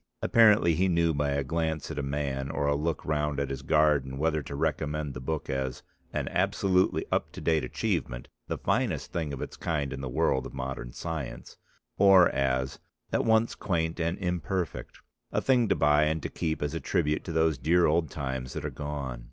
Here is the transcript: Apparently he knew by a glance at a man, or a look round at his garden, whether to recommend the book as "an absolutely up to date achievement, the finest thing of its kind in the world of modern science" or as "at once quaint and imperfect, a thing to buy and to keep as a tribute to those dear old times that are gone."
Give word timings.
Apparently 0.23 0.73
he 0.73 0.87
knew 0.87 1.13
by 1.13 1.29
a 1.29 1.43
glance 1.43 1.91
at 1.91 1.99
a 1.99 2.01
man, 2.01 2.49
or 2.49 2.65
a 2.65 2.73
look 2.73 3.05
round 3.05 3.39
at 3.39 3.51
his 3.51 3.61
garden, 3.61 4.17
whether 4.17 4.41
to 4.41 4.55
recommend 4.55 5.13
the 5.13 5.19
book 5.21 5.47
as 5.47 5.83
"an 6.11 6.27
absolutely 6.29 7.05
up 7.11 7.31
to 7.33 7.39
date 7.39 7.63
achievement, 7.63 8.27
the 8.47 8.57
finest 8.57 9.13
thing 9.13 9.31
of 9.31 9.43
its 9.43 9.55
kind 9.55 9.93
in 9.93 10.01
the 10.01 10.09
world 10.09 10.47
of 10.47 10.55
modern 10.55 10.91
science" 10.91 11.55
or 11.99 12.27
as 12.29 12.79
"at 13.13 13.25
once 13.25 13.53
quaint 13.53 13.99
and 13.99 14.17
imperfect, 14.17 14.97
a 15.31 15.39
thing 15.39 15.67
to 15.67 15.75
buy 15.75 16.05
and 16.05 16.23
to 16.23 16.29
keep 16.29 16.63
as 16.63 16.73
a 16.73 16.79
tribute 16.79 17.23
to 17.23 17.31
those 17.31 17.59
dear 17.59 17.85
old 17.85 18.09
times 18.09 18.53
that 18.53 18.65
are 18.65 18.71
gone." 18.71 19.19